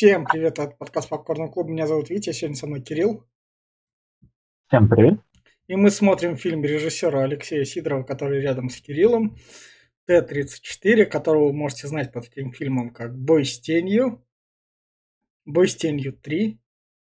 [0.00, 1.68] Всем привет от подкаста Попкорн Клуб.
[1.68, 3.28] Меня зовут Витя, сегодня со мной Кирилл.
[4.68, 5.20] Всем привет.
[5.66, 9.36] И мы смотрим фильм режиссера Алексея Сидорова, который рядом с Кириллом.
[10.06, 14.24] Т-34, которого вы можете знать по таким фильмам, как «Бой с тенью»,
[15.44, 16.56] «Бой с тенью 3»,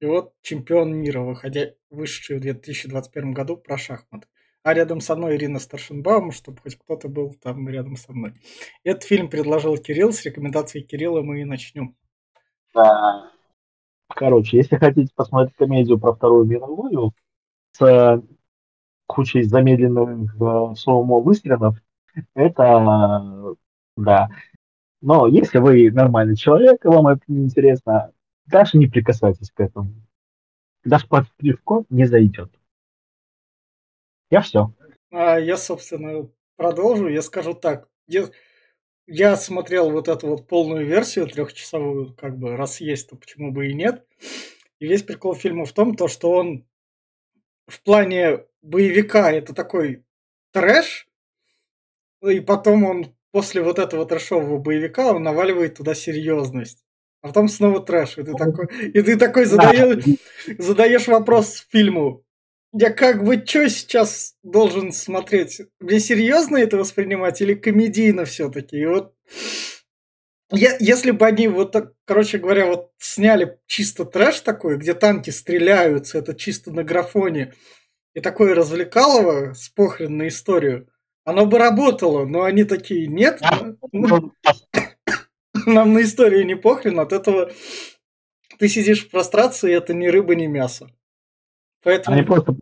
[0.01, 4.27] и вот «Чемпион мира», выходя, вышедший в 2021 году про шахматы.
[4.64, 8.33] А рядом со мной Ирина Старшинбаум, чтобы хоть кто-то был там рядом со мной.
[8.83, 11.96] Этот фильм предложил Кирилл, с рекомендацией Кирилла мы и начнем.
[12.75, 13.30] Да.
[14.09, 17.13] Короче, если хотите посмотреть комедию про Вторую мировую
[17.72, 18.22] с
[19.07, 21.77] кучей замедленных э, слоумо выстрелов,
[22.35, 23.57] это
[23.96, 24.29] да.
[25.00, 28.13] Но если вы нормальный человек, и вам это не интересно,
[28.46, 29.93] даже не прикасайтесь к этому.
[30.85, 32.50] Даже под пивко не зайдет.
[34.30, 34.72] Я все.
[35.11, 37.08] А я, собственно, продолжу.
[37.08, 37.89] Я скажу так.
[38.06, 38.27] Я,
[39.06, 43.69] я смотрел вот эту вот полную версию трехчасовую, как бы, раз есть, то почему бы
[43.69, 44.06] и нет.
[44.78, 46.67] И весь прикол фильма в том, то, что он
[47.67, 50.05] в плане боевика это такой
[50.53, 51.09] трэш,
[52.22, 56.84] и потом он после вот этого трэшового боевика он наваливает туда серьезность.
[57.22, 58.19] А потом снова трэш.
[58.19, 60.05] И ты такой, и ты такой задаешь,
[60.59, 62.25] задаешь вопрос фильму
[62.73, 65.62] я как бы что сейчас должен смотреть?
[65.81, 68.78] Мне серьезно это воспринимать или комедийно все-таки?
[68.78, 69.15] И вот
[70.51, 75.31] я, если бы они вот так, короче говоря, вот сняли чисто трэш такой, где танки
[75.31, 77.55] стреляются, это чисто на графоне,
[78.15, 80.89] и такое развлекалово с похрен на историю,
[81.25, 83.41] оно бы работало, но они такие, нет,
[85.67, 87.50] нам на историю не похрен, от этого
[88.59, 90.91] ты сидишь в прострации, и это ни рыба, ни мясо.
[91.83, 92.16] Поэтому...
[92.16, 92.56] Они просто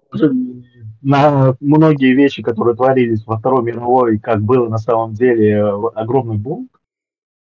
[1.03, 5.63] на многие вещи, которые творились во Второй мировой, как было на самом деле
[5.95, 6.69] огромный бум,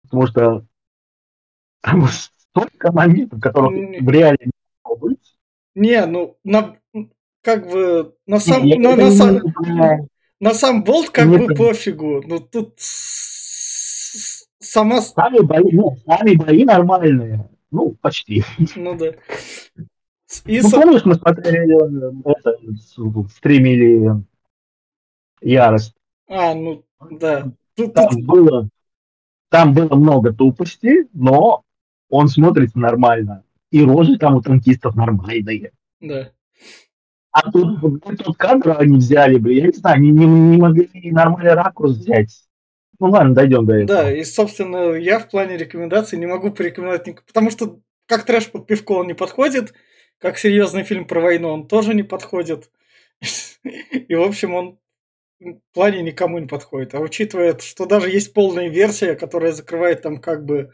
[0.03, 0.65] потому что
[1.81, 4.51] там столько моментов, которых в реале не
[4.85, 5.37] могло быть.
[5.75, 6.77] Не, ну, на,
[7.43, 9.41] как бы, на сам, не, на, на, сам,
[10.41, 12.75] на сам болт как не бы пофигу, но тут
[14.59, 15.01] сама...
[15.03, 18.43] Сами бои, ну, сами бои нормальные, ну, почти.
[18.75, 19.13] Ну да.
[20.45, 20.81] И ну, со...
[20.81, 21.77] помнишь, мы смотрели
[22.25, 24.25] это, стримили
[25.41, 25.95] Ярость?
[26.29, 27.53] А, ну, да.
[27.75, 28.25] Тут, там, тут...
[28.25, 28.69] Было,
[29.51, 31.63] там было много тупости, но
[32.09, 33.45] он смотрится нормально.
[33.71, 35.73] И рожи там у танкистов нормальные.
[36.01, 36.31] Да.
[37.31, 41.53] А тут тот кадр они взяли, блин, я не знаю, не, не, не могли нормальный
[41.53, 42.47] ракурс взять.
[42.99, 44.03] Ну ладно, дойдем до этого.
[44.03, 48.67] Да, и, собственно, я в плане рекомендаций не могу порекомендовать, потому что как трэш под
[48.67, 49.75] пивко он не подходит,
[50.19, 52.71] как серьезный фильм про войну он тоже не подходит.
[53.63, 54.79] И, в общем, он
[55.41, 56.95] в плане никому не подходит.
[56.95, 60.73] А учитывая, что даже есть полная версия, которая закрывает там как бы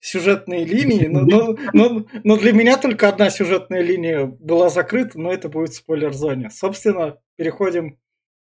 [0.00, 5.32] сюжетные линии, но, но, но, но для меня только одна сюжетная линия была закрыта, но
[5.32, 6.50] это будет спойлер-зоне.
[6.50, 7.98] Собственно, переходим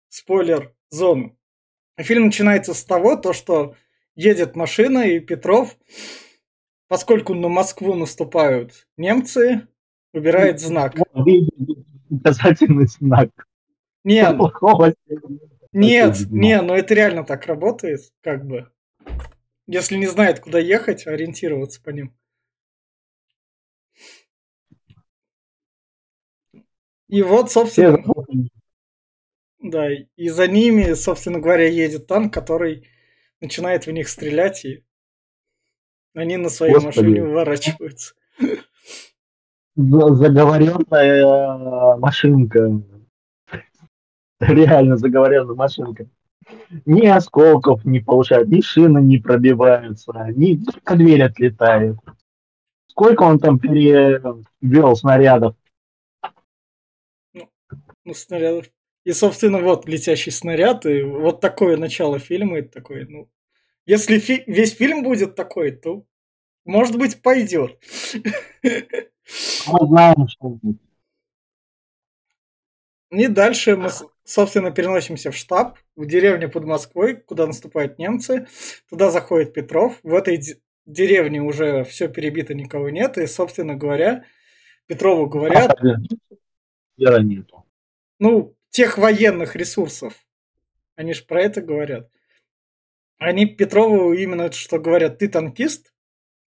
[0.08, 1.36] в спойлер-зону.
[1.98, 3.74] Фильм начинается с того, то, что
[4.14, 5.76] едет машина, и Петров,
[6.86, 9.66] поскольку на Москву наступают немцы,
[10.18, 10.96] Выбирает знак.
[12.10, 13.30] Указательный знак.
[14.02, 14.36] Нет.
[15.72, 18.68] Нет, не, но это реально так работает, как бы.
[19.68, 22.16] Если не знает, куда ехать, ориентироваться по ним.
[27.06, 28.02] И вот, собственно...
[29.60, 32.88] Да, и за ними, собственно говоря, едет танк, который
[33.40, 34.84] начинает в них стрелять, и
[36.12, 36.96] они на своей Господи.
[36.96, 38.14] машине выворачиваются
[39.78, 42.82] заговоренная машинка.
[44.40, 46.06] Реально заговоренная машинка.
[46.86, 51.96] Ни осколков не получает, ни шины не пробиваются, ни только дверь отлетает.
[52.88, 55.54] Сколько он там перевел снарядов?
[57.32, 57.48] Ну,
[58.04, 58.66] ну, снарядов.
[59.04, 63.30] И, собственно, вот летящий снаряд, и вот такое начало фильма, и такой, ну,
[63.86, 66.04] если фи- весь фильм будет такой, то,
[66.64, 67.78] может быть, пойдет.
[69.66, 70.80] Мы знаем, что будет.
[73.10, 73.88] И дальше мы,
[74.24, 78.46] собственно, переносимся в штаб, в деревню под Москвой, куда наступают немцы.
[78.90, 79.98] Туда заходит Петров.
[80.02, 80.40] В этой
[80.84, 83.16] деревне уже все перебито, никого нет.
[83.16, 84.24] И, собственно говоря,
[84.86, 85.78] Петрову говорят...
[86.96, 87.64] Вера нету.
[88.18, 90.14] Ну, тех военных ресурсов.
[90.96, 92.10] Они же про это говорят.
[93.18, 95.92] Они Петрову именно что говорят, ты танкист,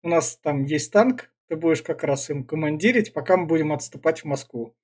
[0.03, 4.21] у нас там есть танк, ты будешь как раз им командирить, пока мы будем отступать
[4.21, 4.75] в Москву.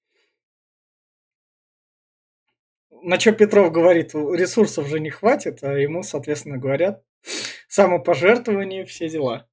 [2.90, 7.04] На что Петров говорит, ресурсов же не хватит, а ему, соответственно, говорят,
[7.68, 9.48] самопожертвование, все дела.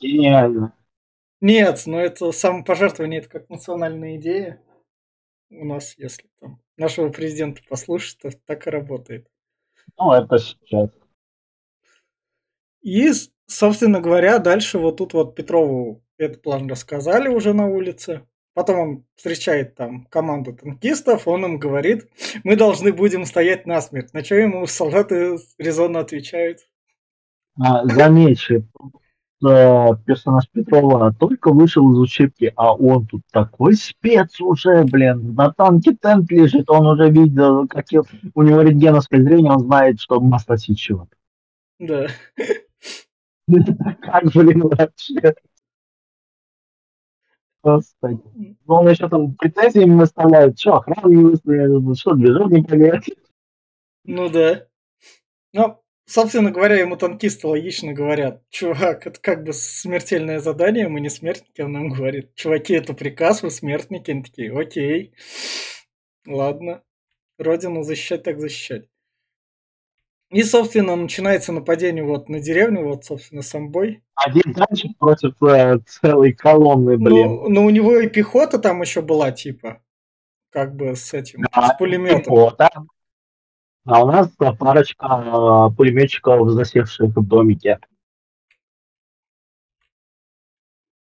[0.00, 0.76] Гениально.
[1.40, 4.62] Нет, но это самопожертвование, это как национальная идея.
[5.50, 9.28] У нас, если там нашего президента послушать, то так и работает.
[9.98, 10.90] Ну, это сейчас.
[12.82, 13.10] И,
[13.46, 18.22] собственно говоря, дальше вот тут вот Петрову этот план рассказали уже на улице.
[18.54, 22.08] Потом он встречает там команду танкистов, он им говорит,
[22.42, 24.14] мы должны будем стоять насмерть.
[24.14, 26.60] На что ему солдаты резонно отвечают?
[27.60, 28.64] А, замечу,
[29.46, 35.52] э, персонаж Петрова только вышел из учебки, а он тут такой спец уже, блин, на
[35.52, 37.84] танке тент лежит, он уже видел, как
[38.34, 41.08] у него рентгеновское зрение, он знает, что масло сечет.
[41.78, 42.06] Да.
[44.02, 45.34] Как, блин, вообще?
[47.62, 48.20] Господи.
[48.34, 53.10] Ну, он еще там претензии им выставляет, что, охрану не выставляет, что, движок не понять.
[54.04, 54.66] Ну да.
[55.52, 61.10] Ну, собственно говоря, ему танкисты логично говорят, чувак, это как бы смертельное задание, мы не
[61.10, 65.12] смертники, он нам говорит, чуваки, это приказ, вы смертники, они такие, окей,
[66.26, 66.82] ладно,
[67.38, 68.88] родину защищать так защищать.
[70.30, 74.02] И, собственно, начинается нападение вот на деревню, вот, собственно, сам бой.
[74.16, 77.28] Один танчик против э, целой колонны, блин.
[77.28, 79.80] Ну, но у него и пехота там еще была, типа,
[80.50, 82.22] как бы с этим, да, с пулеметом.
[82.22, 82.70] Пехота.
[83.84, 84.28] А у нас
[84.58, 87.78] парочка э, пулеметчиков, засевших в домике.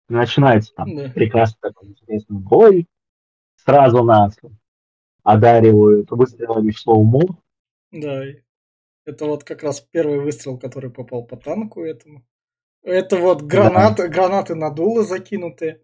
[0.09, 1.09] Начинается там да.
[1.11, 2.87] прекрасный такой интересный бой.
[3.64, 4.37] Сразу нас
[5.23, 7.38] одаривают выстрелами в слоумо.
[7.93, 8.23] Да,
[9.06, 12.26] это вот как раз первый выстрел, который попал по танку этому.
[12.82, 14.08] Это вот гранаты, да.
[14.08, 15.81] гранаты на дулы закинутые.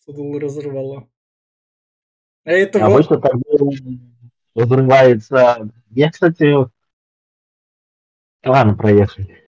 [0.00, 1.08] Что дуло разорвало.
[2.44, 3.30] А это Обычно вот...
[3.30, 3.64] тогда
[4.54, 5.70] взрывается...
[5.90, 6.52] Я, кстати...
[8.44, 9.48] Ладно, проехали.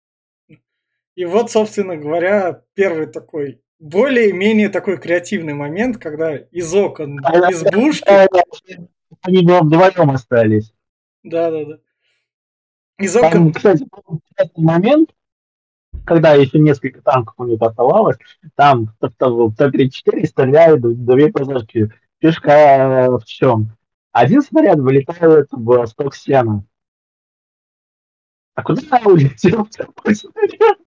[1.14, 8.88] И вот, собственно говоря, первый такой более-менее такой креативный момент, когда из окон избушки...
[9.20, 10.72] Они вдвоем остались.
[11.22, 11.78] Да, да, да.
[12.98, 13.30] Из окон...
[13.30, 13.86] Там, кстати,
[14.56, 15.14] момент,
[16.04, 18.16] когда еще несколько танков у них оставалось,
[18.54, 21.90] там в Т-34 стреляют две ПЗшки.
[22.20, 23.76] Фишка в чем?
[24.12, 26.64] Один снаряд вылетает в сток сена.
[28.54, 30.78] А куда улетел такой снаряд?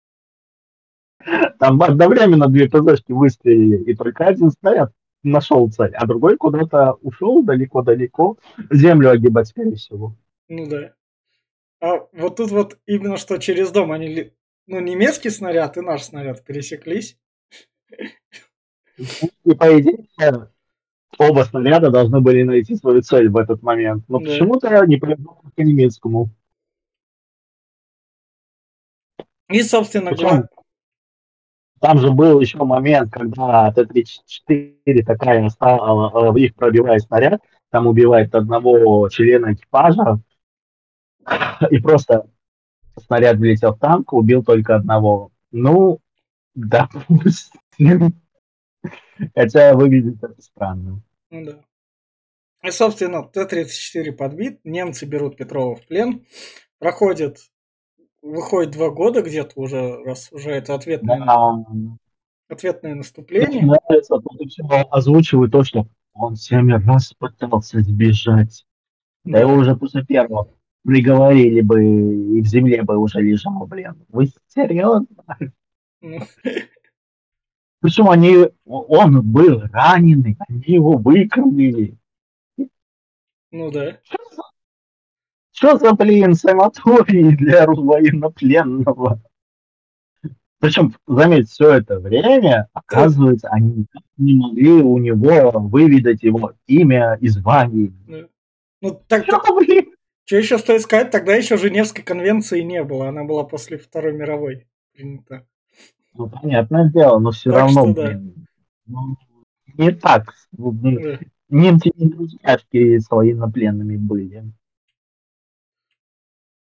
[1.60, 4.94] Там одновременно две ПЗшки выстрелили, и только один снаряд
[5.24, 8.38] нашел цель, а другой куда-то ушел далеко-далеко,
[8.72, 10.16] землю огибать, скорее всего.
[10.48, 10.94] Ну да.
[11.80, 14.32] А вот тут вот именно что через дом они,
[14.68, 17.18] ну, немецкий снаряд и наш снаряд пересеклись.
[18.98, 20.08] И по идее,
[21.18, 24.06] оба снаряда должны были найти свою цель в этот момент.
[24.08, 24.26] Но да.
[24.26, 26.30] почему-то не повезло к немецкому.
[29.50, 30.48] И, собственно говоря...
[31.82, 38.34] Там же был еще момент, когда Т-34 такая стала, в них пробивает снаряд, там убивает
[38.34, 40.20] одного члена экипажа,
[41.72, 42.28] и просто
[43.06, 45.32] снаряд влетел в танк, убил только одного.
[45.52, 46.00] Ну,
[46.56, 48.22] допустим.
[49.34, 51.02] Хотя выглядит это странно.
[51.32, 51.60] Ну да.
[52.64, 56.26] И, собственно, Т-34 подбит, немцы берут Петрова в плен,
[56.80, 57.38] проходит,
[58.22, 61.64] выходит два года где-то уже, раз уже это ответное, да.
[62.50, 63.62] ответное наступление.
[63.62, 68.66] Мне нравится, тут еще озвучивают то, что он семь раз пытался сбежать.
[69.26, 70.50] Да, да его уже после первого
[70.86, 73.96] приговорили бы и в земле бы уже лежал, блин.
[74.10, 75.08] Вы серьезно?
[77.82, 81.98] Причем они, он был раненый, они его выкормили.
[83.52, 83.98] Ну да.
[85.52, 89.22] Что за, блин, санаторий для военнопленного?
[90.60, 93.86] Причем, заметь, все это время, оказывается, они
[94.18, 97.94] не могли у него выведать его имя и звание.
[98.08, 98.28] Ну,
[98.82, 99.95] ну так, Что, блин?
[100.26, 104.68] Что еще стоит сказать, тогда еще Женевской конвенции не было, она была после Второй мировой
[104.94, 105.46] принята.
[106.16, 108.44] Ну, понятное дело, но все так равно, что, блин, да.
[108.88, 109.18] ну,
[109.78, 110.34] не так.
[110.52, 111.20] Ну, да.
[111.50, 114.52] Немцы не друзьяшки с военнопленными были.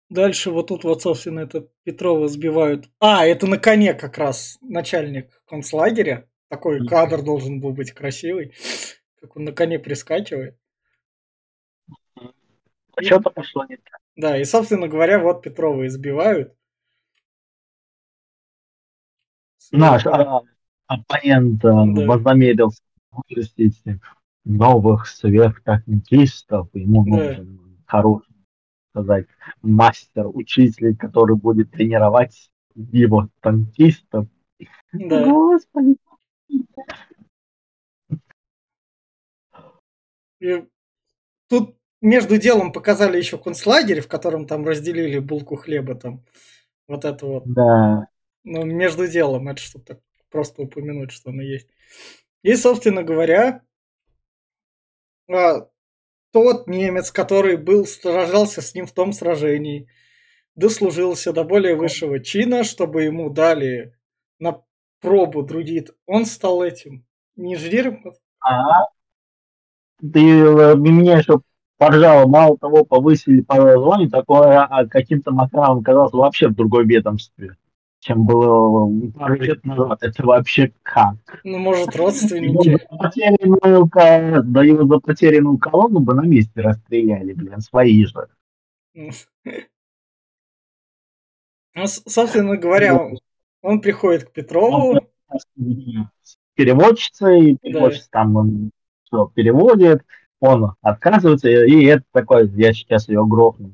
[0.09, 2.89] Дальше вот тут вот, собственно, это Петрова сбивают.
[2.99, 6.27] А, это на коне как раз начальник концлагеря.
[6.49, 8.53] Такой кадр должен был быть красивый.
[9.21, 10.57] Как он на коне прискакивает.
[13.01, 13.99] Что-то пошло не так.
[14.15, 16.53] Да, и, собственно говоря, вот Петрова избивают.
[19.71, 20.41] Наш а,
[20.87, 21.83] оппонент да.
[21.83, 23.81] вознамерился выпустить
[24.43, 26.69] новых сверхтехникистов.
[26.73, 27.09] Ему да.
[27.11, 28.35] нужен хороший,
[28.91, 29.27] сказать,
[29.61, 34.27] мастер, учитель, который будет тренировать его танкистов.
[34.91, 35.25] Да.
[35.25, 35.97] Господи.
[40.39, 40.65] И
[41.49, 46.25] тут между делом показали еще концлагерь, в котором там разделили булку хлеба там.
[46.87, 47.43] Вот это вот.
[47.45, 48.07] Да.
[48.43, 51.67] Ну, между делом, это чтобы так просто упомянуть, что оно есть.
[52.41, 53.61] И, собственно говоря,
[55.29, 55.67] а,
[56.31, 59.87] тот немец, который был, сражался с ним в том сражении,
[60.55, 63.93] дослужился до более высшего чина, чтобы ему дали
[64.39, 64.63] на
[65.01, 68.03] пробу другит, он стал этим не инженером.
[68.39, 68.89] Ага.
[69.99, 71.41] Ты э, меня еще
[71.79, 77.55] поржало, мало того, повысили по званию, такое а каким-то макаром оказался вообще в другой ведомстве,
[78.01, 80.03] чем было пару лет назад.
[80.03, 81.15] Это вообще как?
[81.43, 82.77] Ну, может, родственники.
[82.89, 83.89] Потерянную,
[84.43, 88.27] да его за потерянную колонну бы на месте расстреляли, блин, свои же.
[91.75, 92.99] Ну, собственно говоря,
[93.61, 94.99] он, приходит к Петрову.
[95.31, 98.71] С переводчицей, переводчица там он
[99.03, 100.01] всё переводит,
[100.39, 103.73] он отказывается, и это такой, я сейчас ее грохну.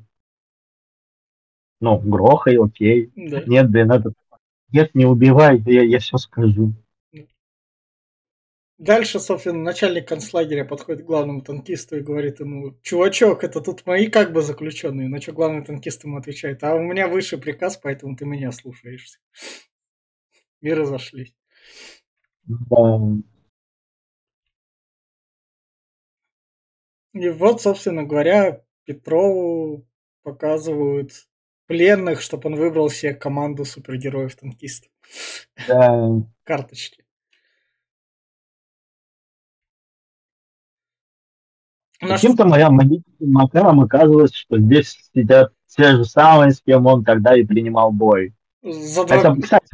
[1.80, 3.12] Ну, грохай, окей.
[3.16, 3.44] Да.
[3.46, 4.12] Нет, блин, это...
[4.72, 6.74] Нет, не убивай, я, я все скажу.
[8.78, 14.08] Дальше, собственно, начальник концлагеря подходит к главному танкисту и говорит ему, чувачок, это тут мои
[14.08, 15.08] как бы заключенные.
[15.08, 19.20] На что главный танкист ему отвечает, а у меня высший приказ, поэтому ты меня слушаешься.
[20.60, 21.34] И разошлись.
[22.44, 23.00] Да.
[27.16, 29.86] И вот, собственно говоря, Петрову
[30.24, 31.12] показывают
[31.66, 34.92] пленных, чтобы он выбрал себе команду супергероев-танкистов.
[35.66, 36.10] Да.
[36.44, 37.06] Карточки.
[42.02, 47.38] Каким-то моим магическим макаром оказывается, что здесь сидят те же самые, с кем он тогда
[47.38, 48.34] и принимал бой.
[48.62, 49.16] За два...
[49.16, 49.68] Это, кстати,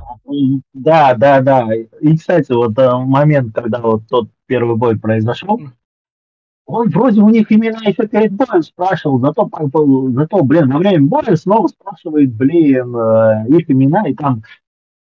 [0.73, 1.67] да, да, да.
[1.73, 5.59] И, кстати, вот э, момент, когда вот тот первый бой произошел.
[6.65, 9.49] Он вроде у них имена еще перед боем спрашивал, зато,
[10.13, 14.43] зато, блин, во время боя снова спрашивает, блин, э, их имена, и там,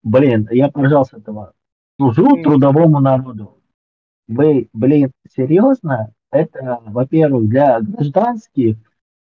[0.04, 1.54] блин, я поражал с этого.
[2.00, 3.58] Служу трудовому народу.
[4.28, 6.12] Вы, блин, серьезно?
[6.32, 8.78] Это, во-первых, для гражданских,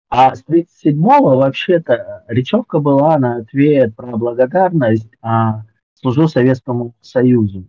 [0.09, 7.67] а с 37-го вообще-то речевка была на ответ про благодарность, а служу Советскому Союзу.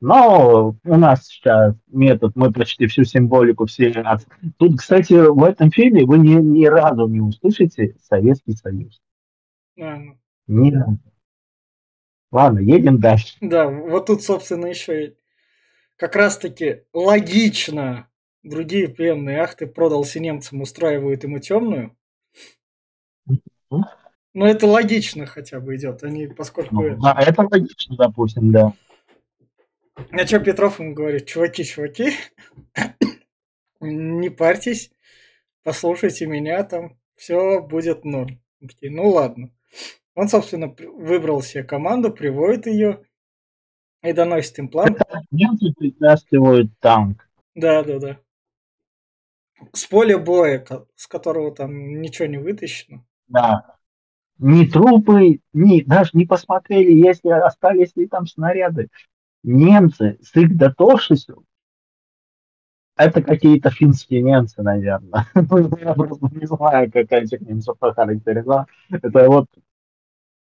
[0.00, 4.26] Но у нас сейчас метод, мы почти всю символику все раз.
[4.56, 9.00] Тут, кстати, в этом фильме вы ни, ни разу не услышите Советский Союз.
[9.80, 10.98] А, ну, Ни разу.
[12.30, 13.36] Ладно, едем дальше.
[13.40, 15.16] Да, вот тут, собственно, еще
[15.96, 18.08] как раз-таки логично
[18.42, 21.96] другие пленные, ах, ты продался немцам, устраивают ему темную.
[24.34, 26.74] Но это логично хотя бы идет, они, поскольку...
[26.74, 28.72] Ну, да, это логично, допустим, да.
[30.10, 32.12] А что Петров ему говорит, чуваки, чуваки,
[33.80, 34.92] не парьтесь,
[35.64, 38.40] послушайте меня, там все будет норм.
[38.60, 39.50] Мы такие, ну ладно.
[40.14, 43.04] Он, собственно, выбрал себе команду, приводит ее
[44.02, 44.96] и доносит им план.
[45.30, 47.28] Немцы притаскивают танк.
[47.54, 48.18] Да, да, да.
[49.72, 50.64] С поля боя,
[50.94, 53.04] с которого там ничего не вытащено.
[53.26, 53.76] Да.
[54.38, 58.88] Ни трупы, ни даже не посмотрели, если остались ли там снаряды.
[59.50, 61.42] Немцы с их дотошностью,
[62.98, 65.26] это какие-то финские немцы, наверное.
[65.34, 68.66] Я просто не знаю, как этих немцев охарактеризовать.
[68.90, 69.46] Это вот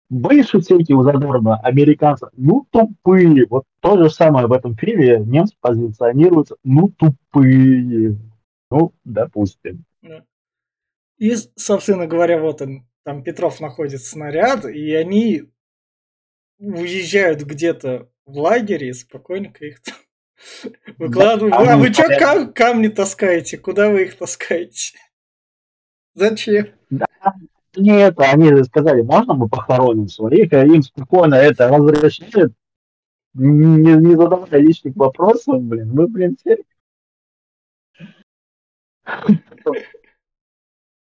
[0.10, 3.46] были шутейки у Задорна, американцев, ну тупые.
[3.50, 8.18] Вот то же самое в этом фильме немцы позиционируются, ну тупые.
[8.72, 9.84] Ну, допустим.
[11.18, 15.44] И, собственно говоря, вот он, там Петров находит снаряд, и они
[16.58, 19.80] уезжают где-то в лагере и спокойненько их
[20.98, 21.54] выкладывают.
[21.56, 22.56] а вы что порядок.
[22.56, 23.58] камни таскаете?
[23.58, 24.98] Куда вы их таскаете?
[26.14, 26.68] Зачем?
[27.76, 32.54] Нет, они сказали, можно мы похороним своих, а им спокойно это разрешают,
[33.34, 36.58] не, не задавая лишних вопросов, блин, вы, блин, все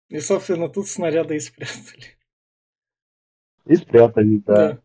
[0.07, 2.17] И, собственно, тут снаряды и спрятали.
[3.65, 4.55] и спрятали, да.
[4.55, 4.81] Да.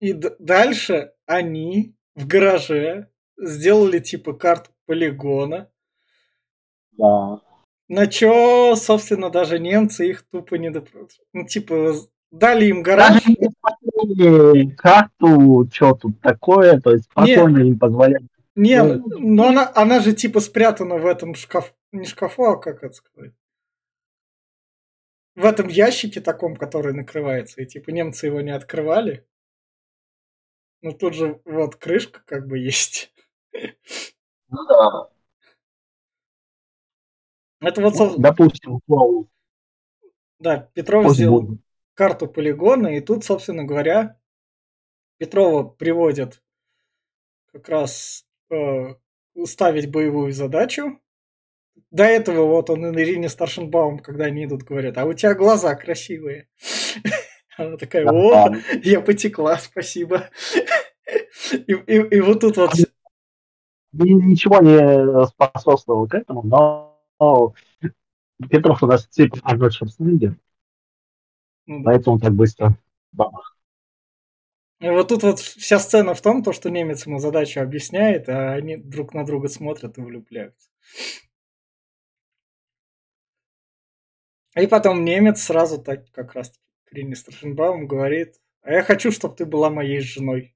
[0.00, 5.70] И дальше они в гараже сделали типа карту полигона,
[6.92, 7.40] да.
[7.88, 11.20] на чё, собственно, даже немцы их тупо не допрос...
[11.32, 11.94] Ну, типа,
[12.30, 13.14] дали им гараж.
[13.14, 18.26] Даже не смотрели карту, что тут такое, то есть спокойно им позволяют.
[18.54, 21.74] Не, Ну, но она, она же типа спрятана в этом шкаф...
[21.90, 23.32] Не шкафу, а как это сказать?
[25.36, 29.26] в этом ящике таком, который накрывается, и типа немцы его не открывали.
[30.84, 33.10] Ну тут же вот крышка как бы есть.
[34.48, 35.08] Ну да.
[37.62, 38.80] Это вот, допустим,
[40.38, 41.60] да, Петров Пусть сделал будет.
[41.94, 44.20] карту полигона, и тут, собственно говоря,
[45.16, 46.42] Петрова приводят
[47.50, 48.94] как раз э,
[49.46, 51.00] ставить боевую задачу.
[51.90, 55.74] До этого вот он и Ирине Старшенбаум, когда они идут, говорят, а у тебя глаза
[55.76, 56.50] красивые.
[57.56, 60.30] Она такая, о, я потекла, спасибо.
[61.52, 62.72] И, и, и вот тут вот...
[63.92, 67.54] Ничего не способствовало к этому, но
[68.50, 70.36] Петров у нас типа Арнольд Шварценеггер.
[71.66, 71.84] Ну.
[71.84, 72.76] Поэтому так быстро.
[73.12, 73.56] Бабах.
[74.80, 78.52] И вот тут вот вся сцена в том, то, что немец ему задачу объясняет, а
[78.52, 80.68] они друг на друга смотрят и влюбляются.
[84.56, 86.52] И потом немец сразу так как раз
[86.94, 90.54] Крине Страшенбаум говорит, а я хочу, чтобы ты была моей женой.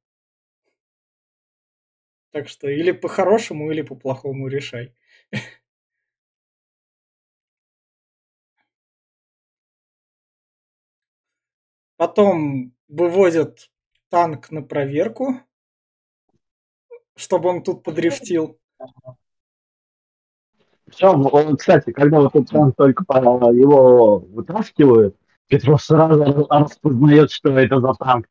[2.30, 4.94] Так что или по-хорошему, или по-плохому решай.
[11.96, 13.72] Потом выводят
[14.08, 15.40] танк на проверку,
[17.16, 18.60] чтобы он тут подрифтил.
[20.88, 25.16] Все, кстати, когда вот этот танк только его вытаскивают,
[25.48, 28.26] Петров сразу распознает, что это за танк.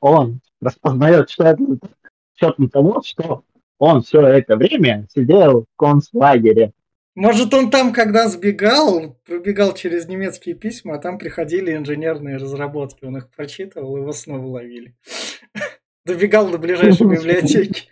[0.00, 3.44] Он распознает, что это с учетом того, что
[3.78, 6.72] он все это время сидел в концлагере.
[7.14, 13.04] Может, он там, когда сбегал, пробегал через немецкие письма, а там приходили инженерные разработки.
[13.04, 14.94] Он их прочитывал, его снова ловили.
[16.04, 17.88] Добегал до ближайшей библиотеки.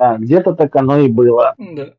[0.00, 1.54] Да, где-то так оно и было.
[1.58, 1.94] Да.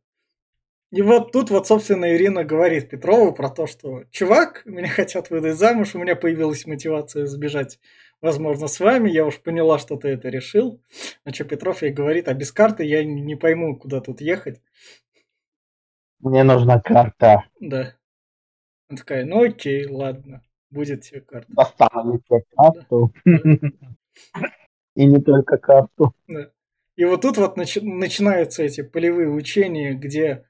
[0.91, 5.55] И вот тут вот, собственно, Ирина говорит Петрову про то, что «Чувак, меня хотят выдать
[5.55, 7.79] замуж, у меня появилась мотивация сбежать,
[8.19, 10.81] возможно, с вами, я уж поняла, что ты это решил».
[11.25, 14.63] На что Петров ей говорит «А без карты я не пойму, куда тут ехать».
[16.21, 17.43] Мне нужна карта.
[17.59, 17.93] Да.
[18.89, 21.53] Она такая «Ну окей, ладно, будет тебе карта».
[21.53, 23.13] Поставите карту.
[24.95, 26.15] И не только карту.
[26.27, 26.49] Да.
[27.01, 30.45] И вот тут вот начи- начинаются эти полевые учения, где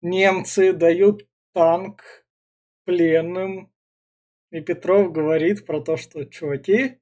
[0.00, 2.24] немцы дают танк
[2.86, 3.70] пленным,
[4.50, 6.96] и Петров говорит про то, что, чуваки,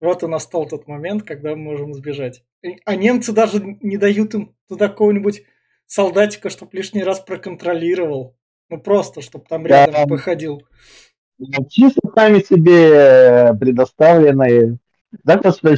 [0.00, 2.42] вот и настал тот момент, когда мы можем сбежать.
[2.86, 5.42] А немцы даже не дают им туда какого-нибудь
[5.84, 8.38] солдатика, чтобы лишний раз проконтролировал.
[8.70, 10.62] Ну просто, чтобы там рядом да, походил.
[11.68, 14.78] Чисто сами себе предоставленные.
[15.22, 15.76] Да, господи,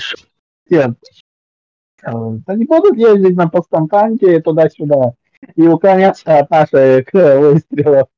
[2.13, 5.15] не будут ездить на постом танке туда-сюда
[5.55, 8.09] и уклоняться от наших выстрелов.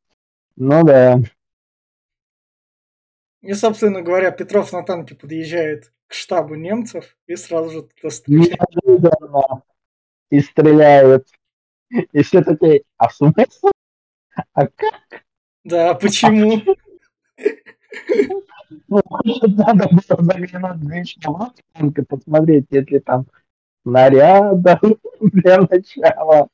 [0.57, 1.21] Ну да.
[3.43, 8.59] И, собственно говоря, Петров на танке подъезжает к штабу немцев и сразу же туда стреляет.
[8.85, 9.63] Неожиданно.
[10.31, 11.29] И стреляют.
[11.91, 13.71] И все таки а в смысле?
[14.53, 15.25] А как?
[15.65, 16.61] Да, а почему?
[18.89, 23.27] Ну, надо было заглянуть в танка, посмотреть, если там
[23.87, 24.81] снарядов
[25.21, 26.49] для начала.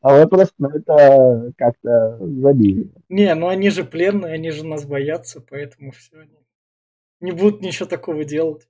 [0.00, 2.90] А вот просто ну, это как-то забили.
[3.08, 6.18] Не, ну они же пленные, они же нас боятся, поэтому все.
[6.18, 6.36] Они
[7.20, 8.68] не будут ничего такого делать.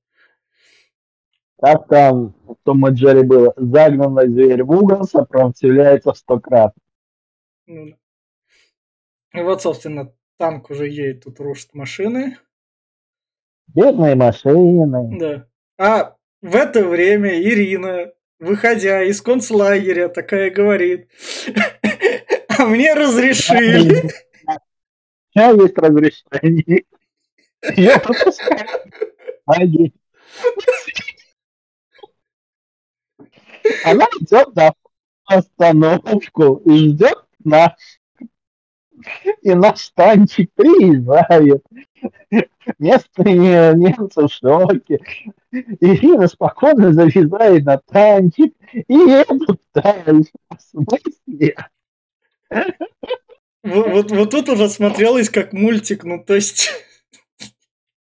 [1.61, 3.53] Как там в Том и Джерри было?
[3.57, 6.74] Загнанный зверь в угол сопротивляется в сто крат.
[7.66, 7.94] Ну,
[9.33, 12.37] и вот, собственно, танк уже едет, тут рушат машины.
[13.68, 15.18] Бедные машины.
[15.18, 15.46] Да.
[15.79, 21.09] А в это время Ирина выходя из концлагеря, такая говорит,
[22.48, 24.11] а мне разрешили.
[25.35, 26.85] Я есть разрешение.
[27.76, 28.66] Я пропускаю.
[33.85, 34.72] Она идет на
[35.26, 37.72] остановку и ждет нас.
[39.43, 41.63] И наш танчик приезжает.
[42.79, 45.01] Местные немцы в шоке.
[45.51, 50.31] Ирина спокойно завязает на танчик и едут дальше.
[50.49, 51.57] В смысле?
[53.63, 56.71] Вот, вот, вот тут уже смотрелось как мультик, ну то есть...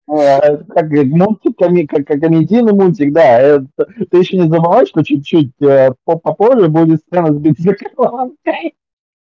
[0.07, 3.41] А, как мультик, как, как комедийный мультик, да.
[3.41, 3.67] Это,
[4.11, 8.75] ты еще не забывай, что чуть-чуть э, попозже будет сцена с бензоколонкой.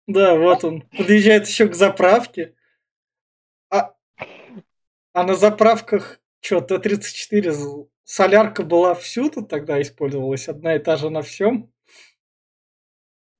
[0.07, 0.83] Да, вот он.
[0.97, 2.55] Подъезжает еще к заправке.
[3.71, 3.95] А,
[5.13, 11.23] а на заправках что, Т-34 солярка была всюду тогда использовалась, одна и та же на
[11.23, 11.71] всем.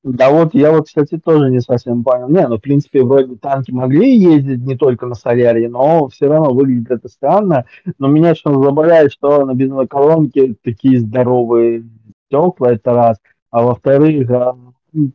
[0.05, 2.29] Да вот, я вот, кстати, тоже не совсем понял.
[2.29, 6.53] Не, ну, в принципе, вроде танки могли ездить не только на Солярии, но все равно
[6.53, 7.67] выглядит это странно.
[7.99, 11.85] Но меня что забавляет, что на бензоколонке такие здоровые
[12.27, 13.19] стекла, это раз.
[13.51, 14.57] А во-вторых, а,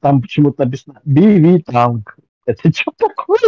[0.01, 2.17] там почему-то написано BV танк.
[2.45, 3.39] Это что такое?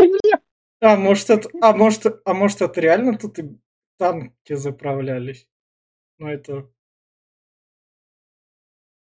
[0.81, 3.57] А может это, а может, а может это реально тут и
[3.97, 5.47] танки заправлялись?
[6.19, 6.69] Ну это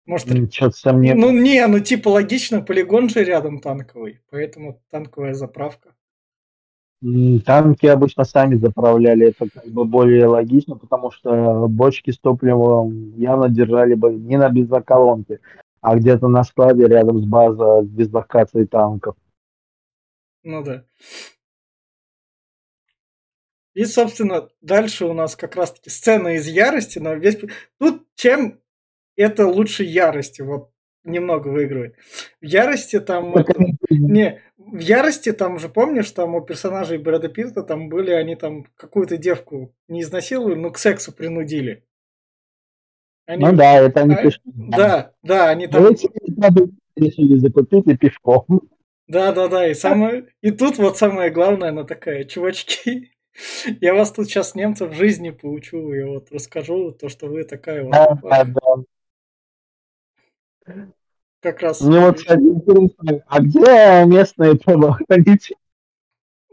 [0.07, 1.21] может, М, Что-то сомневаюсь.
[1.21, 5.95] ну не, ну типа логично, полигон же рядом танковый, поэтому танковая заправка.
[7.45, 13.51] Танки обычно сами заправляли, это как бы более логично, потому что бочки с топливом явно
[13.51, 15.41] держали бы не на бензоколонке,
[15.87, 19.15] а где-то на складе рядом с базой с дислокацией танков.
[20.43, 20.85] Ну да.
[23.75, 27.39] И, собственно, дальше у нас как раз-таки сцена из ярости, но весь...
[27.79, 28.61] Тут чем
[29.15, 30.73] это лучше ярости, вот
[31.05, 31.95] немного выигрывает.
[32.41, 33.33] В ярости там...
[33.33, 38.11] Так это- Не, в ярости там же, помнишь, там у персонажей Брэда Питта там были,
[38.11, 41.86] они там какую-то девку не изнасиловали, но к сексу принудили.
[43.27, 44.43] Они- Ну да, это они а, пишут.
[44.45, 45.87] Да, да, они там...
[45.87, 48.47] эти ребята решили закупить и пешком.
[49.09, 49.69] Да, да, да.
[49.69, 50.27] И самое.
[50.41, 53.13] И тут вот самое главное, она такая, чувачки,
[53.81, 57.83] я вас тут сейчас немцев в жизни поучу, я вот расскажу то, что вы такая
[57.83, 58.45] вот Да, да,
[60.65, 60.85] да.
[61.41, 61.81] как раз.
[61.81, 65.57] Мне вот, кстати, интересно, а где местные правоохранители?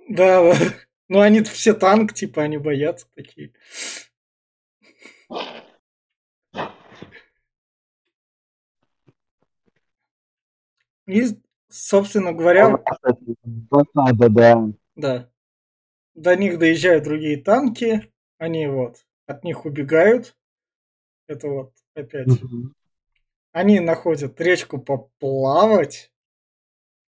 [0.09, 0.53] Да.
[1.09, 3.51] Ну они все танк, типа, они боятся такие.
[11.07, 11.23] И,
[11.69, 12.77] собственно говоря,
[13.93, 14.73] Надо, да.
[14.95, 15.29] да,
[16.15, 20.35] до них доезжают другие танки, они вот от них убегают.
[21.27, 22.27] Это вот опять.
[23.51, 26.11] Они находят речку поплавать.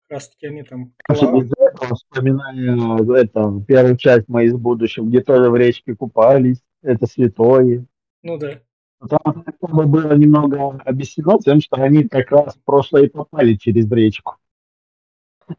[0.08, 1.52] Как раз таки они там плавают.
[1.96, 7.86] вспоминаю это, первую часть «Мы из будущего», где тоже в речке купались, это святое.
[8.22, 8.62] Ну да.
[9.00, 13.90] Там бы было немного объяснено тем, что они как раз в прошлое и попали через
[13.92, 14.38] речку.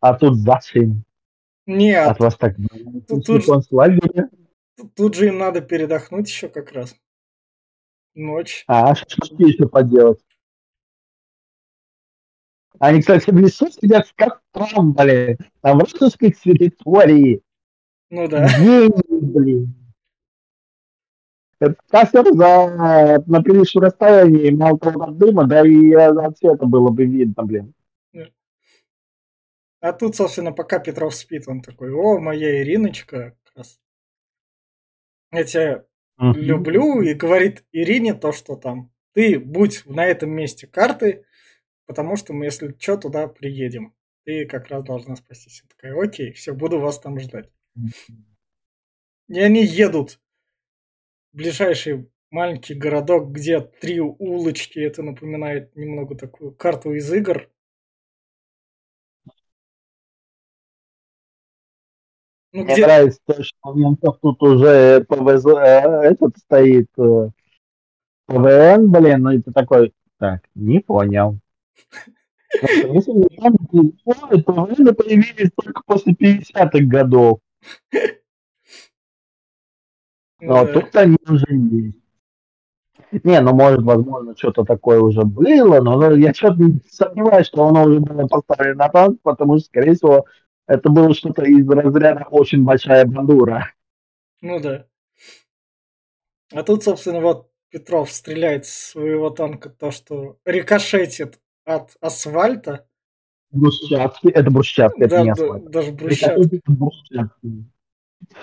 [0.00, 1.04] А тут зачем?
[1.66, 2.56] Нет, От вас так
[3.08, 4.30] Тут- тут же-.
[4.94, 6.94] Тут- же им надо передохнуть еще как раз.
[8.14, 8.64] Ночь.
[8.66, 10.20] А что еще поделать?
[12.78, 17.42] Они, кстати, в лесу сидят с костром, блин, на вражеской территории.
[18.10, 18.46] Ну да.
[18.58, 19.74] Гении, блин.
[21.58, 26.90] Этот костер за на приличном расстоянии мало того от дыма, да и от света было
[26.90, 27.74] бы видно, блин.
[29.80, 33.36] А тут, собственно, пока Петров спит, он такой, о, моя Ириночка.
[33.44, 33.80] Как раз.
[35.30, 35.84] Я тебя
[36.18, 37.02] люблю.
[37.02, 41.24] И говорит Ирине то, что там, ты будь на этом месте карты,
[41.86, 43.94] потому что мы, если что, туда приедем.
[44.24, 45.62] Ты как раз должна спастись.
[45.62, 47.48] Я такая, окей, все, буду вас там ждать.
[49.28, 50.18] И они едут
[51.36, 54.78] ближайший маленький городок, где три улочки.
[54.78, 57.48] Это напоминает немного такую карту из игр.
[62.52, 62.86] Ну, Мне где...
[62.86, 67.28] нравится то, что у немцев тут уже ПВЗ, э, этот стоит э,
[68.26, 71.38] ПВН, блин, ну это такой, так, не понял.
[72.62, 77.40] Если ой, ПВН появились только после 50-х годов,
[80.46, 80.72] но да.
[80.72, 81.96] тут они уже есть.
[83.24, 86.56] Не, ну может, возможно, что-то такое уже было, но ну, я что-то
[86.90, 90.26] сомневаюсь, что оно уже было поставлено на танк, потому что, скорее всего,
[90.66, 93.72] это было что-то из разряда очень большая бандура.
[94.40, 94.86] Ну да.
[96.52, 102.86] А тут, собственно, вот Петров стреляет с своего танка то, что рикошетит от асфальта.
[103.50, 105.70] Брусчатки, это брусчатка, это Да, не да, асфальт.
[105.70, 106.60] даже Это брусчатка.
[106.66, 107.64] брусчатки.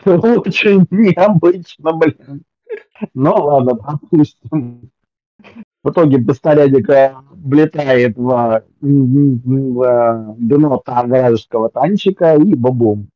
[0.05, 2.43] Очень необычно, блин.
[3.13, 4.91] Ну ладно, допустим.
[5.83, 13.09] В итоге снарядик э, влетает в, в дно вражеского танчика и бабум.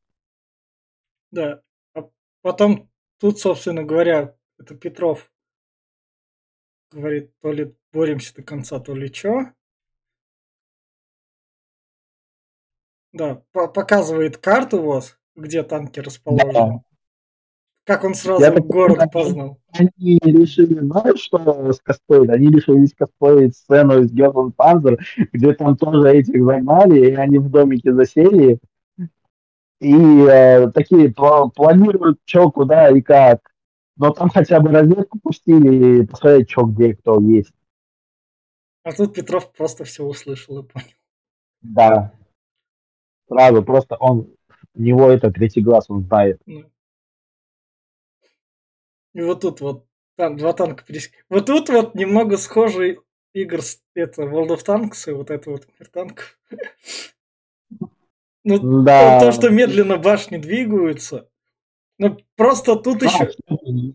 [1.31, 1.61] Да.
[1.95, 2.09] А
[2.41, 2.89] потом
[3.19, 5.31] тут, собственно говоря, это Петров
[6.91, 9.53] говорит, то ли боремся до конца, то ли что.
[13.13, 16.53] Да, по- показывает карту вот, где танки расположены.
[16.53, 16.81] Да.
[17.85, 19.59] Как он сразу Я город познал.
[19.71, 22.29] Они решили, знаешь, что скосплеить?
[22.29, 24.99] Они решили скосплеить сцену из Герман Панзер,
[25.31, 28.59] где там тоже этих загнали, и они в домике засели,
[29.79, 33.39] и э, такие пла- планируют, что, куда и как.
[33.95, 37.53] Но там хотя бы разведку пустили и посмотреть, что где и кто есть.
[38.83, 40.87] А тут Петров просто все услышал и понял.
[41.61, 42.13] Да.
[43.27, 44.27] Сразу просто он,
[44.77, 46.39] у него это третий глаз, он знает.
[46.45, 46.63] Ну.
[49.13, 49.85] И вот тут вот
[50.15, 51.25] там два танка пересекают.
[51.29, 52.99] Вот тут вот немного схожий
[53.33, 53.59] игр
[53.95, 56.37] это World of Tanks и вот это вот мир танков.
[58.49, 59.19] Ну, Да.
[59.19, 61.27] то, что медленно башни двигаются.
[61.99, 63.31] Ну, просто тут Да, еще...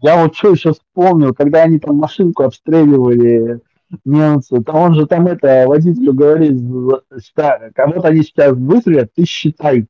[0.00, 3.60] Я вот что еще вспомнил, когда они там машинку обстреливали
[4.04, 6.58] немцы, то он же там это водителю говорит,
[7.22, 9.86] что вот они сейчас выстрелят, ты считай.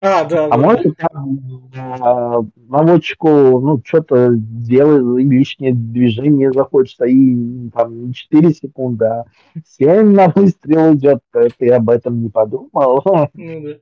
[0.00, 0.56] А, да, А да.
[0.56, 1.40] может там
[1.76, 9.24] а, наводчику, ну, что-то делает, лишнее движение захочется, и там не 4 секунды, а
[9.66, 13.02] 7 на выстрел идет, ты об этом не подумал.
[13.34, 13.74] Ну, да.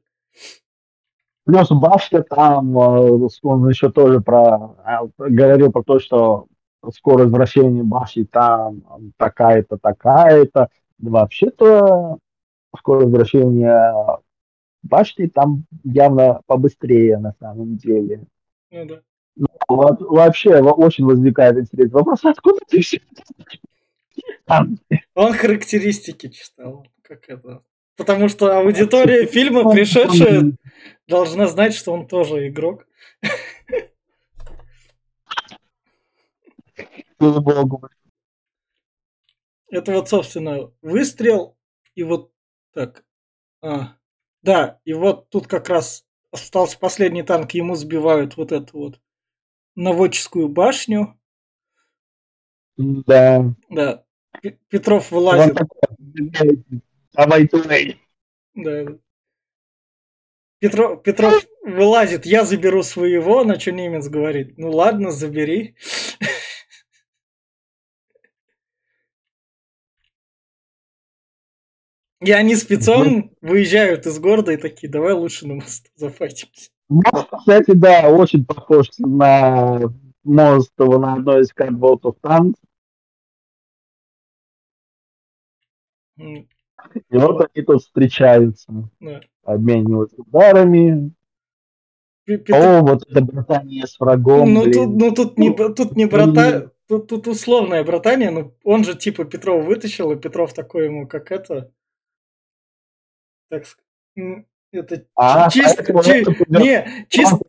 [1.45, 6.47] Плюс башня там, э, он еще тоже про, а, говорил про то, что
[6.93, 8.83] скорость вращения башни там
[9.17, 10.71] такая-то, такая-то.
[10.99, 12.19] Вообще-то
[12.77, 14.19] скорость вращения
[14.87, 18.27] башни там явно побыстрее на самом деле.
[18.71, 19.03] Ну, да.
[19.69, 23.01] Вообще во- очень возникает интересный вопрос, откуда ты все?
[25.15, 26.87] Он характеристики читал.
[27.03, 27.63] Как это?
[27.97, 30.53] Потому что аудитория фильма, пришедшая,
[31.09, 32.87] должна знать, что он тоже игрок.
[39.71, 41.57] Это вот, собственно, выстрел,
[41.95, 42.31] и вот
[42.73, 43.05] так.
[43.63, 43.97] А,
[44.47, 49.01] да, и вот тут как раз остался последний танк, ему сбивают вот эту вот
[49.75, 51.19] наводческую башню.
[52.77, 53.45] Да.
[53.69, 54.05] Да,
[54.41, 55.57] П- Петров вылазит.
[57.13, 58.01] Давай тулей.
[58.55, 58.85] Да.
[60.63, 64.57] Петро- Петров вылазит, я заберу своего, на что немец говорит.
[64.59, 65.75] Ну ладно, забери.
[72.21, 76.71] И они спецом выезжают из города и такие, давай лучше на мост зафайтимся.
[76.89, 79.81] Мост, кстати, да, очень похож на
[80.25, 81.53] мост на одной из
[82.23, 82.55] Tanks.
[86.19, 86.49] М,
[87.11, 89.21] И вот они тут встречаются, да.
[89.45, 91.13] обмениваются ударами.
[92.25, 94.73] Пе- Петр- О, вот это братание с врагом, Ну блин.
[94.73, 99.25] тут, ну тут не, тут не брата, тут, тут условное братание, но он же типа
[99.25, 101.71] Петрова вытащил, и Петров такой ему, как это,
[103.49, 103.65] так
[104.73, 107.41] это А, чисто, поэтому чи- не, чис-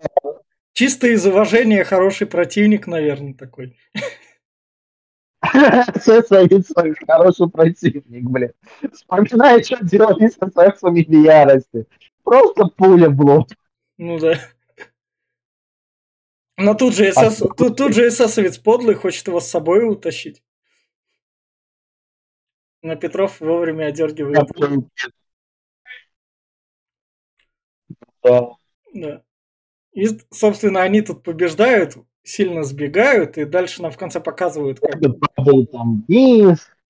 [0.73, 3.75] чисто из уважения хороший противник, наверное, такой.
[5.43, 6.73] Эсэсовец
[7.05, 8.53] хороший противник, блин.
[8.93, 11.85] Вспоминай, что делали с эсэсами в ярости.
[12.23, 13.47] Просто пуля в лоб.
[13.97, 14.35] Ну да.
[16.57, 17.47] Но тут же А СС, что?
[17.49, 20.43] тут, тут же эсэсовец подлый хочет его с собой утащить.
[22.81, 24.49] Но Петров вовремя одергивает.
[28.27, 28.49] Да.
[28.93, 29.21] Да.
[29.93, 34.99] И, собственно, они тут побеждают, сильно сбегают, и дальше нам в конце показывают, как,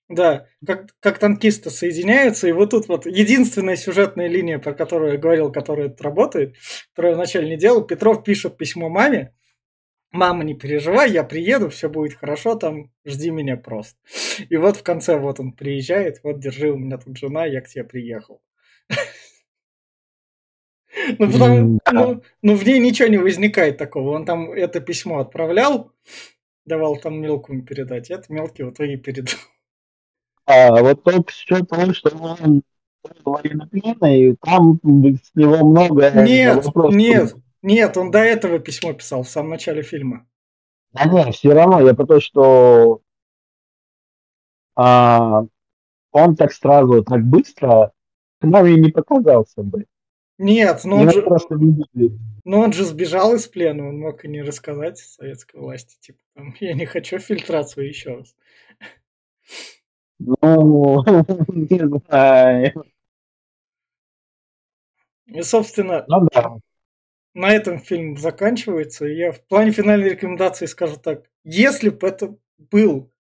[0.10, 2.48] да, как, как танкисты соединяются.
[2.48, 6.56] И вот тут вот единственная сюжетная линия, про которую я говорил, которая тут работает,
[6.92, 7.86] которую я вначале не делал.
[7.86, 9.34] Петров пишет письмо маме.
[10.12, 13.98] Мама, не переживай, я приеду, все будет хорошо, там жди меня просто.
[14.50, 17.68] И вот в конце вот он приезжает, вот держи, у меня тут жена, я к
[17.68, 18.42] тебе приехал.
[21.20, 21.92] Ну, потому, да.
[21.92, 24.16] ну, ну, в ней ничего не возникает такого.
[24.16, 25.92] Он там это письмо отправлял,
[26.66, 28.10] давал там мелкому передать.
[28.10, 29.36] Это мелкий вот ей передал.
[30.46, 32.64] А вот только счет того, что он
[33.24, 36.96] военнопленный, там с него много Нет, вопросов.
[36.96, 40.26] нет, нет, он до этого письмо писал в самом начале фильма.
[40.94, 43.02] Да нет, все равно, я про то, что
[44.76, 45.44] а,
[46.12, 47.92] он так сразу, так быстро
[48.40, 49.86] к нам и не показался бы.
[50.38, 54.42] Нет, но он, Его же, но он же сбежал из плена, он мог и не
[54.42, 55.98] рассказать советской власти.
[56.00, 58.36] Типа, там, я не хочу фильтрацию еще раз.
[60.20, 61.04] Ну,
[61.54, 62.84] не знаю.
[65.26, 66.56] И, собственно, Ну да.
[67.34, 69.06] на этом фильм заканчивается.
[69.06, 71.30] Я в плане финальной рекомендации скажу так.
[71.44, 73.12] Если бы это был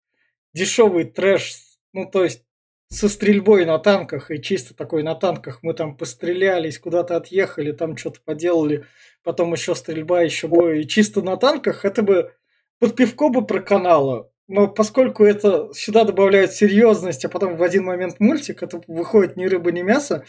[0.53, 1.57] дешевый трэш,
[1.93, 2.46] ну то есть
[2.89, 7.97] со стрельбой на танках и чисто такой на танках мы там пострелялись, куда-то отъехали, там
[7.97, 8.85] что-то поделали,
[9.23, 12.33] потом еще стрельба, еще бой, и чисто на танках, это бы
[12.79, 14.31] под пивко бы проканало.
[14.47, 19.45] Но поскольку это сюда добавляют серьезность, а потом в один момент мультик, это выходит ни
[19.45, 20.23] рыба, ни мясо,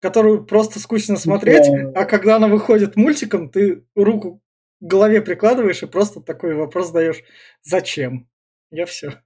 [0.00, 4.42] которую просто скучно смотреть, а когда она выходит мультиком, ты руку
[4.80, 7.22] к голове прикладываешь и просто такой вопрос даешь,
[7.62, 8.28] зачем?
[8.70, 9.22] Я все.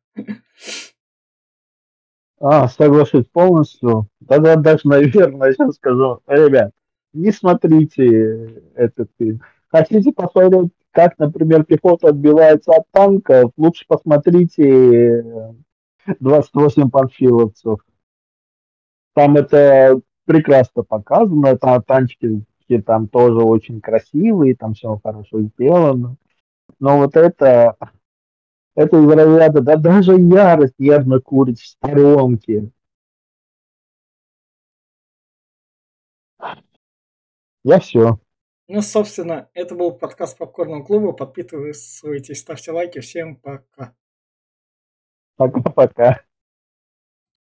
[2.45, 4.09] А, соглашусь полностью.
[4.27, 6.73] Тогда даже, наверное, сейчас скажу, ребят,
[7.13, 9.43] не смотрите этот фильм.
[9.71, 15.55] Хотите посмотреть, как, например, пехота отбивается от танков, лучше посмотрите
[16.19, 17.79] 28 панфиловцев.
[19.15, 22.45] Там это прекрасно показано, там танчики
[22.87, 26.17] там тоже очень красивые, там все хорошо сделано.
[26.81, 27.77] Но вот это,
[28.75, 32.71] это из разряда, да даже ярость нервно курит в сторонке.
[37.65, 38.19] Я все.
[38.69, 41.13] Ну, собственно, это был подкаст Попкорного клуба.
[41.13, 43.01] Подписывайтесь, ставьте лайки.
[43.01, 43.95] Всем пока.
[45.37, 46.23] Пока-пока.